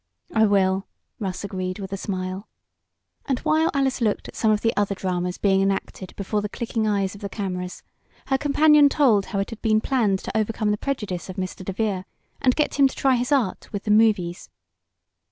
"I 0.33 0.47
will," 0.47 0.87
Russ 1.19 1.43
agreed, 1.43 1.77
with 1.77 1.93
a 1.93 1.95
smile. 1.95 2.47
And, 3.27 3.37
while 3.41 3.69
Alice 3.75 4.01
looked 4.01 4.27
at 4.27 4.35
some 4.35 4.49
of 4.49 4.61
the 4.61 4.75
other 4.75 4.95
dramas 4.95 5.37
being 5.37 5.61
enacted 5.61 6.15
before 6.15 6.41
the 6.41 6.49
clicking 6.49 6.87
eyes 6.87 7.13
of 7.13 7.21
the 7.21 7.29
cameras, 7.29 7.83
her 8.25 8.37
companion 8.39 8.89
told 8.89 9.27
how 9.27 9.37
it 9.37 9.51
had 9.51 9.61
been 9.61 9.79
planned 9.79 10.17
to 10.23 10.35
overcome 10.35 10.71
the 10.71 10.77
prejudice 10.79 11.29
of 11.29 11.35
Mr. 11.35 11.63
DeVere 11.63 12.05
and 12.41 12.55
get 12.55 12.79
him 12.79 12.87
to 12.87 12.95
try 12.95 13.15
his 13.15 13.31
art 13.31 13.71
with 13.71 13.83
the 13.83 13.91
"movies." 13.91 14.49